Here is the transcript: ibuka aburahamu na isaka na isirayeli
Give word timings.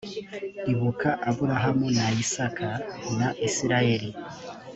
ibuka 0.71 1.09
aburahamu 1.29 1.87
na 1.97 2.05
isaka 2.23 2.67
na 3.17 3.27
isirayeli 3.47 4.09